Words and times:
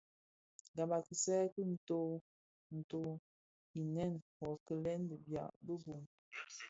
Gab 0.75 0.89
i 0.99 1.05
kisaï 1.07 1.47
ki 1.53 1.61
nton 1.73 2.09
nto 2.79 3.01
inèn 3.81 4.13
yo 4.39 4.47
kilèn 4.65 5.01
di 5.09 5.15
biag 5.25 5.51
bi 5.65 5.73
bum. 5.83 6.03